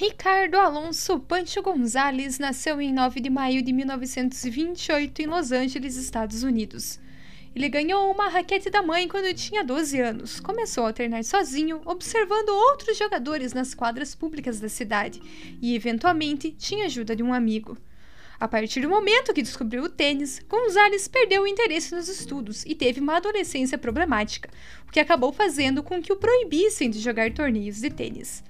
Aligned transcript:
Ricardo 0.00 0.54
Alonso 0.54 1.18
Pancho 1.18 1.60
Gonzalez 1.60 2.38
nasceu 2.38 2.80
em 2.80 2.92
9 2.92 3.18
de 3.18 3.28
maio 3.28 3.60
de 3.60 3.72
1928 3.72 5.22
em 5.22 5.26
Los 5.26 5.50
Angeles, 5.50 5.96
Estados 5.96 6.44
Unidos. 6.44 7.00
Ele 7.52 7.68
ganhou 7.68 8.08
uma 8.08 8.28
raquete 8.28 8.70
da 8.70 8.80
mãe 8.80 9.08
quando 9.08 9.34
tinha 9.34 9.64
12 9.64 10.00
anos. 10.00 10.38
Começou 10.38 10.86
a 10.86 10.92
treinar 10.92 11.24
sozinho, 11.24 11.80
observando 11.84 12.50
outros 12.50 12.96
jogadores 12.96 13.52
nas 13.52 13.74
quadras 13.74 14.14
públicas 14.14 14.60
da 14.60 14.68
cidade 14.68 15.20
e, 15.60 15.74
eventualmente, 15.74 16.52
tinha 16.52 16.86
ajuda 16.86 17.16
de 17.16 17.24
um 17.24 17.34
amigo. 17.34 17.76
A 18.38 18.46
partir 18.46 18.82
do 18.82 18.88
momento 18.88 19.34
que 19.34 19.42
descobriu 19.42 19.82
o 19.82 19.88
tênis, 19.88 20.38
Gonzalez 20.48 21.08
perdeu 21.08 21.42
o 21.42 21.46
interesse 21.48 21.92
nos 21.92 22.08
estudos 22.08 22.64
e 22.64 22.72
teve 22.72 23.00
uma 23.00 23.16
adolescência 23.16 23.76
problemática, 23.76 24.48
o 24.86 24.92
que 24.92 25.00
acabou 25.00 25.32
fazendo 25.32 25.82
com 25.82 26.00
que 26.00 26.12
o 26.12 26.16
proibissem 26.16 26.88
de 26.88 27.00
jogar 27.00 27.32
torneios 27.32 27.80
de 27.80 27.90
tênis. 27.90 28.44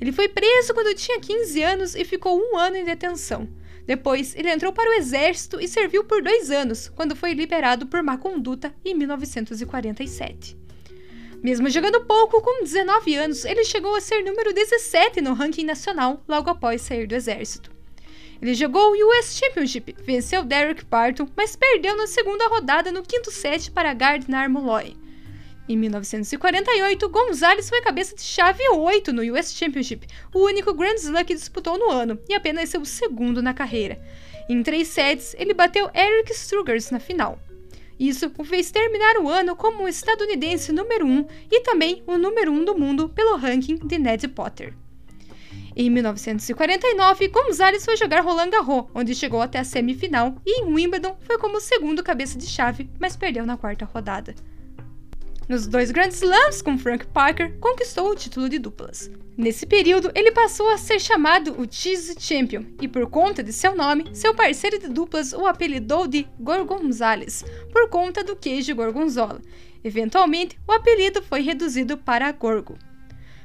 Ele 0.00 0.12
foi 0.12 0.28
preso 0.28 0.74
quando 0.74 0.94
tinha 0.94 1.20
15 1.20 1.62
anos 1.62 1.94
e 1.94 2.04
ficou 2.04 2.38
um 2.38 2.56
ano 2.56 2.76
em 2.76 2.84
detenção. 2.84 3.48
Depois, 3.86 4.34
ele 4.34 4.50
entrou 4.50 4.72
para 4.72 4.90
o 4.90 4.94
exército 4.94 5.60
e 5.60 5.68
serviu 5.68 6.04
por 6.04 6.22
dois 6.22 6.50
anos, 6.50 6.88
quando 6.88 7.14
foi 7.14 7.34
liberado 7.34 7.86
por 7.86 8.02
má 8.02 8.16
conduta 8.16 8.74
em 8.84 8.94
1947. 8.94 10.56
Mesmo 11.42 11.68
jogando 11.68 12.04
pouco, 12.06 12.40
com 12.40 12.62
19 12.64 13.14
anos, 13.14 13.44
ele 13.44 13.64
chegou 13.64 13.94
a 13.94 14.00
ser 14.00 14.24
número 14.24 14.54
17 14.54 15.20
no 15.20 15.34
ranking 15.34 15.64
nacional 15.64 16.24
logo 16.26 16.48
após 16.48 16.80
sair 16.80 17.06
do 17.06 17.14
exército. 17.14 17.70
Ele 18.40 18.54
jogou 18.54 18.92
o 18.92 19.08
US 19.10 19.36
Championship, 19.36 19.94
venceu 20.02 20.42
Derek 20.42 20.84
Barton, 20.86 21.28
mas 21.36 21.54
perdeu 21.54 21.96
na 21.96 22.06
segunda 22.06 22.48
rodada 22.48 22.90
no 22.90 23.02
quinto 23.02 23.30
set 23.30 23.70
para 23.70 23.92
Gardner 23.92 24.48
Molloy. 24.48 24.96
Em 25.66 25.78
1948, 25.78 27.08
Gonzalez 27.08 27.70
foi 27.70 27.80
cabeça 27.80 28.14
de 28.14 28.20
chave 28.20 28.62
8 28.68 29.14
no 29.14 29.22
US 29.34 29.54
Championship, 29.54 30.06
o 30.34 30.40
único 30.40 30.74
Grand 30.74 30.96
Slam 30.96 31.24
que 31.24 31.34
disputou 31.34 31.78
no 31.78 31.90
ano, 31.90 32.18
e 32.28 32.34
apenas 32.34 32.68
seu 32.68 32.84
segundo 32.84 33.40
na 33.40 33.54
carreira. 33.54 33.98
Em 34.46 34.62
três 34.62 34.88
sets, 34.88 35.34
ele 35.38 35.54
bateu 35.54 35.90
Eric 35.94 36.32
Strugers 36.32 36.90
na 36.90 37.00
final. 37.00 37.38
Isso 37.98 38.30
o 38.36 38.44
fez 38.44 38.70
terminar 38.70 39.16
o 39.16 39.28
ano 39.28 39.56
como 39.56 39.84
o 39.84 39.88
estadunidense 39.88 40.70
número 40.70 41.06
1 41.06 41.26
e 41.50 41.60
também 41.60 42.02
o 42.06 42.18
número 42.18 42.52
1 42.52 42.64
do 42.66 42.78
mundo 42.78 43.08
pelo 43.08 43.36
ranking 43.36 43.76
de 43.76 43.98
Ned 43.98 44.28
Potter. 44.28 44.74
Em 45.74 45.88
1949, 45.88 47.28
Gonzalez 47.28 47.84
foi 47.84 47.96
jogar 47.96 48.20
Roland 48.20 48.50
Garros, 48.50 48.86
onde 48.94 49.14
chegou 49.14 49.40
até 49.40 49.58
a 49.58 49.64
semifinal, 49.64 50.36
e 50.44 50.60
em 50.60 50.64
Wimbledon 50.66 51.16
foi 51.20 51.38
como 51.38 51.58
segundo 51.58 52.02
cabeça 52.02 52.36
de 52.36 52.46
chave, 52.46 52.90
mas 53.00 53.16
perdeu 53.16 53.46
na 53.46 53.56
quarta 53.56 53.84
rodada. 53.86 54.34
Nos 55.46 55.66
dois 55.66 55.90
Grand 55.90 56.08
Slams 56.08 56.62
com 56.62 56.78
Frank 56.78 57.06
Parker, 57.08 57.58
conquistou 57.60 58.10
o 58.10 58.14
título 58.16 58.48
de 58.48 58.58
duplas. 58.58 59.10
Nesse 59.36 59.66
período, 59.66 60.10
ele 60.14 60.32
passou 60.32 60.70
a 60.70 60.78
ser 60.78 60.98
chamado 60.98 61.60
o 61.60 61.66
Cheese 61.70 62.16
Champion, 62.18 62.64
e 62.80 62.88
por 62.88 63.06
conta 63.10 63.42
de 63.42 63.52
seu 63.52 63.76
nome, 63.76 64.08
seu 64.14 64.34
parceiro 64.34 64.78
de 64.78 64.88
duplas 64.88 65.34
o 65.34 65.44
apelidou 65.44 66.06
de 66.06 66.26
Gorgonzales, 66.40 67.44
por 67.70 67.90
conta 67.90 68.24
do 68.24 68.34
queijo 68.34 68.74
gorgonzola. 68.74 69.42
Eventualmente, 69.84 70.58
o 70.66 70.72
apelido 70.72 71.20
foi 71.20 71.42
reduzido 71.42 71.98
para 71.98 72.32
Gorgo. 72.32 72.78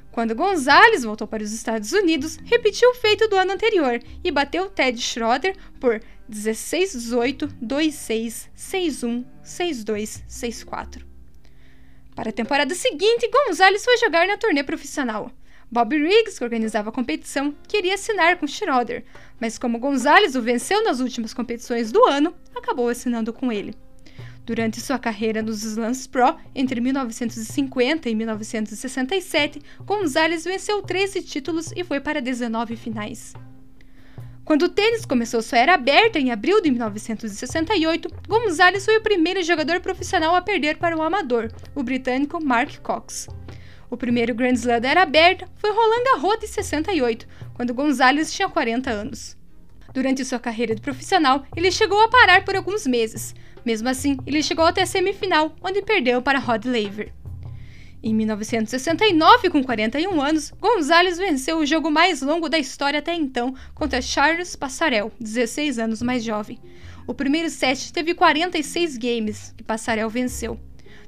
Quando 0.09 0.33
Gonzalez 0.33 1.03
voltou 1.03 1.27
para 1.27 1.43
os 1.43 1.51
Estados 1.51 1.91
Unidos, 1.91 2.37
repetiu 2.45 2.89
o 2.91 2.95
feito 2.95 3.27
do 3.27 3.35
ano 3.35 3.51
anterior 3.51 3.99
e 4.23 4.31
bateu 4.31 4.69
Ted 4.69 4.99
Schroeder 5.01 5.53
por 5.81 6.01
16-18, 6.31 7.49
2-6, 7.61 8.47
6-1, 8.55 9.25
6-2, 9.43 10.23
6-4. 10.29 11.08
Para 12.19 12.31
a 12.31 12.33
temporada 12.33 12.75
seguinte, 12.75 13.31
Gonzalez 13.31 13.85
foi 13.85 13.97
jogar 13.97 14.27
na 14.27 14.35
turnê 14.35 14.61
profissional. 14.61 15.31
Bob 15.71 15.97
Riggs, 15.97 16.37
que 16.37 16.43
organizava 16.43 16.89
a 16.89 16.91
competição, 16.91 17.55
queria 17.65 17.93
assinar 17.93 18.35
com 18.35 18.45
Schroeder, 18.45 19.05
mas 19.39 19.57
como 19.57 19.79
Gonzalez 19.79 20.35
o 20.35 20.41
venceu 20.41 20.83
nas 20.83 20.99
últimas 20.99 21.33
competições 21.33 21.93
do 21.93 22.03
ano, 22.03 22.35
acabou 22.53 22.89
assinando 22.89 23.31
com 23.31 23.53
ele. 23.53 23.73
Durante 24.45 24.81
sua 24.81 24.99
carreira 24.99 25.41
nos 25.41 25.63
Slams 25.63 26.07
Pro, 26.07 26.35
entre 26.53 26.81
1950 26.81 28.09
e 28.09 28.15
1967, 28.15 29.61
Gonzalez 29.85 30.43
venceu 30.43 30.81
13 30.81 31.21
títulos 31.21 31.71
e 31.73 31.85
foi 31.85 32.01
para 32.01 32.21
19 32.21 32.75
finais. 32.75 33.33
Quando 34.49 34.63
o 34.63 34.69
tênis 34.69 35.05
começou 35.05 35.43
sua 35.43 35.59
era 35.59 35.75
aberta 35.75 36.17
em 36.17 36.31
abril 36.31 36.59
de 36.59 36.71
1968, 36.71 38.09
Gonzalez 38.27 38.83
foi 38.83 38.97
o 38.97 39.01
primeiro 39.03 39.43
jogador 39.43 39.79
profissional 39.79 40.33
a 40.33 40.41
perder 40.41 40.77
para 40.77 40.97
um 40.97 41.03
amador, 41.03 41.51
o 41.75 41.83
britânico 41.83 42.43
Mark 42.43 42.79
Cox. 42.79 43.27
O 43.91 43.95
primeiro 43.95 44.33
Grand 44.33 44.53
Slam 44.53 44.81
da 44.81 44.89
era 44.89 45.03
aberta 45.03 45.47
foi 45.57 45.69
Roland 45.69 46.03
Garros 46.03 46.39
de 46.39 46.47
68, 46.47 47.27
quando 47.53 47.75
Gonzalez 47.75 48.33
tinha 48.33 48.49
40 48.49 48.89
anos. 48.89 49.37
Durante 49.93 50.25
sua 50.25 50.39
carreira 50.39 50.73
de 50.73 50.81
profissional, 50.81 51.43
ele 51.55 51.71
chegou 51.71 52.01
a 52.01 52.09
parar 52.09 52.43
por 52.43 52.55
alguns 52.55 52.87
meses, 52.87 53.35
mesmo 53.63 53.87
assim, 53.87 54.17
ele 54.25 54.41
chegou 54.41 54.65
até 54.65 54.81
a 54.81 54.87
semifinal, 54.87 55.55
onde 55.61 55.83
perdeu 55.83 56.23
para 56.23 56.39
Rod 56.39 56.65
Laver. 56.65 57.13
Em 58.01 58.13
1969, 58.13 59.49
com 59.49 59.61
41 59.61 60.21
anos, 60.21 60.51
Gonzalez 60.51 61.17
venceu 61.17 61.57
o 61.57 61.65
jogo 61.65 61.91
mais 61.91 62.21
longo 62.21 62.47
da 62.47 62.57
história 62.57 62.99
até 62.99 63.13
então 63.13 63.53
contra 63.75 64.01
Charles 64.01 64.55
Passarel, 64.55 65.11
16 65.19 65.77
anos 65.77 66.01
mais 66.01 66.23
jovem. 66.23 66.57
O 67.05 67.13
primeiro 67.13 67.49
set 67.49 67.91
teve 67.91 68.13
46 68.13 68.95
games, 68.95 69.53
que 69.57 69.63
Passarel 69.63 70.09
venceu. 70.09 70.57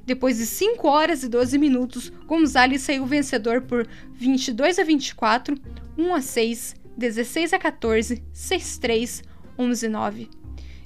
Depois 0.04 0.36
de 0.36 0.44
5 0.44 0.86
horas 0.86 1.22
e 1.22 1.28
12 1.28 1.56
minutos, 1.56 2.12
Gonzalez 2.26 2.82
saiu 2.82 3.06
vencedor 3.06 3.62
por 3.62 3.88
22 4.12 4.78
a 4.78 4.84
24, 4.84 5.56
1 5.96 6.14
a 6.14 6.20
6, 6.20 6.76
16 6.94 7.52
a 7.54 7.58
14, 7.58 8.22
6 8.34 8.78
3, 8.78 9.22
11 9.58 9.88
9. 9.88 10.30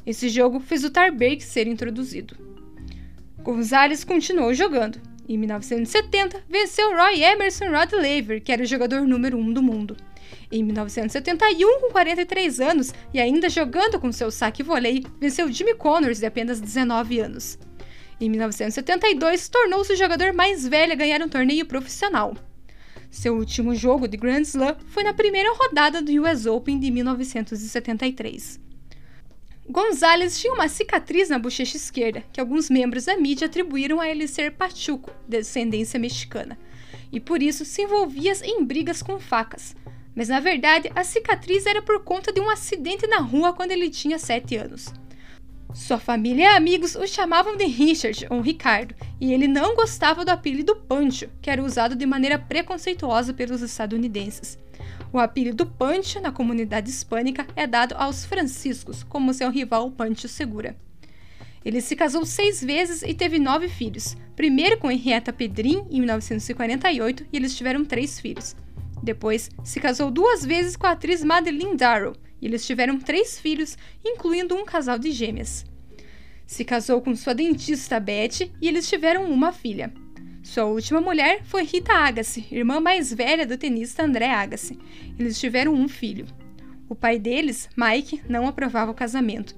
Esse 0.06 0.28
jogo 0.28 0.60
fez 0.60 0.84
o 0.84 0.90
tiebreak 0.90 1.42
ser 1.42 1.66
introduzido. 1.66 2.36
Gonzalez 3.42 4.04
continuou 4.04 4.54
jogando. 4.54 5.00
Em 5.28 5.36
1970, 5.36 6.44
venceu 6.48 6.94
Roy 6.94 7.22
Emerson 7.22 7.70
Rod 7.70 7.92
Laver, 7.92 8.40
que 8.40 8.52
era 8.52 8.62
o 8.62 8.66
jogador 8.66 9.02
número 9.02 9.36
1 9.36 9.40
um 9.40 9.52
do 9.52 9.62
mundo. 9.62 9.96
Em 10.52 10.62
1971, 10.62 11.80
com 11.80 11.90
43 11.90 12.60
anos 12.60 12.94
e 13.12 13.18
ainda 13.18 13.48
jogando 13.48 13.98
com 13.98 14.12
seu 14.12 14.30
saque 14.30 14.62
vôlei, 14.62 15.04
venceu 15.20 15.50
Jimmy 15.50 15.74
Connors, 15.74 16.20
de 16.20 16.26
apenas 16.26 16.60
19 16.60 17.18
anos. 17.18 17.58
Em 18.20 18.30
1972, 18.30 19.48
tornou-se 19.48 19.92
o 19.92 19.96
jogador 19.96 20.32
mais 20.32 20.66
velho 20.66 20.92
a 20.92 20.96
ganhar 20.96 21.20
um 21.20 21.28
torneio 21.28 21.66
profissional. 21.66 22.34
Seu 23.10 23.36
último 23.36 23.74
jogo 23.74 24.06
de 24.06 24.16
Grand 24.16 24.42
Slam 24.42 24.76
foi 24.86 25.02
na 25.02 25.12
primeira 25.12 25.52
rodada 25.54 26.00
do 26.00 26.12
US 26.22 26.46
Open 26.46 26.78
de 26.78 26.90
1973. 26.90 28.65
Gonzalez 29.68 30.38
tinha 30.38 30.52
uma 30.52 30.68
cicatriz 30.68 31.28
na 31.28 31.38
bochecha 31.38 31.76
esquerda, 31.76 32.22
que 32.32 32.40
alguns 32.40 32.70
membros 32.70 33.06
da 33.06 33.16
mídia 33.16 33.46
atribuíram 33.46 34.00
a 34.00 34.08
ele 34.08 34.28
ser 34.28 34.52
pachuco, 34.52 35.10
descendência 35.26 35.98
mexicana, 35.98 36.56
e 37.10 37.18
por 37.18 37.42
isso 37.42 37.64
se 37.64 37.82
envolvia 37.82 38.32
em 38.44 38.64
brigas 38.64 39.02
com 39.02 39.18
facas. 39.18 39.74
Mas 40.14 40.28
na 40.28 40.38
verdade, 40.38 40.90
a 40.94 41.02
cicatriz 41.02 41.66
era 41.66 41.82
por 41.82 42.02
conta 42.04 42.32
de 42.32 42.40
um 42.40 42.48
acidente 42.48 43.06
na 43.08 43.18
rua 43.18 43.52
quando 43.52 43.72
ele 43.72 43.90
tinha 43.90 44.18
7 44.18 44.56
anos. 44.56 44.92
Sua 45.74 45.98
família 45.98 46.44
e 46.44 46.56
amigos 46.56 46.94
o 46.94 47.06
chamavam 47.06 47.56
de 47.56 47.66
Richard 47.66 48.26
ou 48.30 48.40
Ricardo, 48.40 48.94
e 49.20 49.32
ele 49.32 49.48
não 49.48 49.74
gostava 49.74 50.24
do 50.24 50.30
apelido 50.30 50.76
Pancho, 50.76 51.28
que 51.42 51.50
era 51.50 51.62
usado 51.62 51.96
de 51.96 52.06
maneira 52.06 52.38
preconceituosa 52.38 53.34
pelos 53.34 53.60
estadunidenses. 53.60 54.58
O 55.12 55.18
apelido 55.18 55.66
Pancho 55.66 56.20
na 56.20 56.32
comunidade 56.32 56.90
hispânica 56.90 57.46
é 57.54 57.66
dado 57.66 57.94
aos 57.96 58.24
franciscos, 58.24 59.02
como 59.04 59.32
seu 59.32 59.50
rival 59.50 59.90
Pancho 59.90 60.28
Segura. 60.28 60.76
Ele 61.64 61.80
se 61.80 61.96
casou 61.96 62.24
seis 62.24 62.62
vezes 62.62 63.02
e 63.02 63.12
teve 63.12 63.38
nove 63.38 63.68
filhos. 63.68 64.16
Primeiro 64.36 64.78
com 64.78 64.90
Henrietta 64.90 65.32
Pedrin, 65.32 65.84
em 65.90 65.98
1948, 65.98 67.26
e 67.32 67.36
eles 67.36 67.56
tiveram 67.56 67.84
três 67.84 68.20
filhos. 68.20 68.54
Depois, 69.02 69.50
se 69.64 69.80
casou 69.80 70.10
duas 70.10 70.44
vezes 70.44 70.76
com 70.76 70.86
a 70.86 70.92
atriz 70.92 71.24
Madeline 71.24 71.76
Darrow, 71.76 72.14
e 72.40 72.46
eles 72.46 72.66
tiveram 72.66 72.98
três 72.98 73.38
filhos, 73.38 73.76
incluindo 74.04 74.54
um 74.54 74.64
casal 74.64 74.98
de 74.98 75.10
gêmeas. 75.10 75.64
Se 76.46 76.64
casou 76.64 77.00
com 77.00 77.16
sua 77.16 77.34
dentista 77.34 77.98
Beth 77.98 78.48
e 78.60 78.68
eles 78.68 78.88
tiveram 78.88 79.24
uma 79.24 79.52
filha. 79.52 79.92
Sua 80.46 80.64
última 80.64 81.00
mulher 81.00 81.40
foi 81.42 81.64
Rita 81.64 81.92
Agassi, 81.92 82.46
irmã 82.52 82.78
mais 82.78 83.12
velha 83.12 83.44
do 83.44 83.58
tenista 83.58 84.04
André 84.04 84.30
Agassi. 84.30 84.78
Eles 85.18 85.40
tiveram 85.40 85.74
um 85.74 85.88
filho. 85.88 86.24
O 86.88 86.94
pai 86.94 87.18
deles, 87.18 87.68
Mike, 87.76 88.22
não 88.28 88.46
aprovava 88.46 88.92
o 88.92 88.94
casamento. 88.94 89.56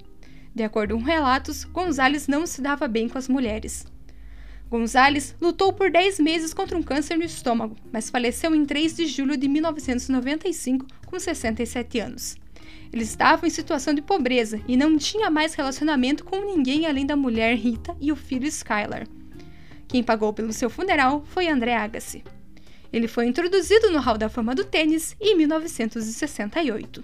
De 0.55 0.63
acordo 0.63 0.97
com 0.97 1.05
relatos, 1.05 1.65
Gonzalez 1.65 2.27
não 2.27 2.47
se 2.47 2.63
dava 2.63 2.89
bem 2.89 3.07
com 3.07 3.19
as 3.19 3.29
mulheres. 3.29 3.87
Gonzalez 4.71 5.37
lutou 5.39 5.75
por 5.75 5.91
10 5.91 6.21
meses 6.21 6.55
contra 6.55 6.77
um 6.77 6.83
câncer 6.83 7.19
no 7.19 7.25
estômago, 7.25 7.77
mas 7.93 8.09
faleceu 8.09 8.55
em 8.55 8.65
3 8.65 8.97
de 8.97 9.07
julho 9.07 9.37
de 9.37 9.47
1995, 9.47 10.87
com 11.05 11.21
67 11.21 12.01
anos. 12.01 12.35
Ele 12.91 13.03
estava 13.03 13.47
em 13.47 13.51
situação 13.51 13.93
de 13.93 14.01
pobreza 14.01 14.59
e 14.67 14.75
não 14.75 14.97
tinha 14.97 15.31
mais 15.31 15.53
relacionamento 15.53 16.25
com 16.25 16.41
ninguém 16.41 16.87
além 16.87 17.05
da 17.05 17.15
mulher 17.15 17.55
Rita 17.57 17.95
e 18.01 18.11
o 18.11 18.17
filho 18.17 18.47
Skylar. 18.47 19.07
Quem 19.89 20.03
pagou 20.03 20.35
pelo 20.35 20.53
seu 20.53 20.69
funeral 20.69 21.25
foi 21.27 21.49
André 21.49 21.75
Agassi. 21.75 22.23
Ele 22.93 23.09
foi 23.09 23.27
introduzido 23.27 23.91
no 23.91 24.01
Hall 24.01 24.19
da 24.19 24.29
Fama 24.29 24.55
do 24.55 24.65
Tênis 24.65 25.17
em 25.19 25.35
1968. 25.37 27.03